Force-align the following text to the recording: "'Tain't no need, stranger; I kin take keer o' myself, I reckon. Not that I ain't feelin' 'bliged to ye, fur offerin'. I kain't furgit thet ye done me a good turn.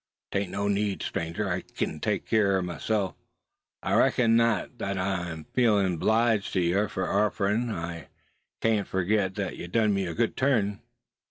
"'Tain't 0.31 0.49
no 0.49 0.67
need, 0.67 1.03
stranger; 1.03 1.47
I 1.47 1.61
kin 1.61 1.99
take 1.99 2.25
keer 2.25 2.57
o' 2.57 2.63
myself, 2.63 3.13
I 3.83 3.93
reckon. 3.93 4.35
Not 4.35 4.79
that 4.79 4.97
I 4.97 5.31
ain't 5.31 5.53
feelin' 5.53 5.97
'bliged 5.99 6.53
to 6.53 6.59
ye, 6.59 6.87
fur 6.87 7.07
offerin'. 7.07 7.69
I 7.69 8.07
kain't 8.61 8.87
furgit 8.87 9.35
thet 9.35 9.57
ye 9.57 9.67
done 9.67 9.93
me 9.93 10.07
a 10.07 10.15
good 10.15 10.35
turn. 10.35 10.79